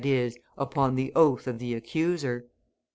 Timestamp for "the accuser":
1.59-2.47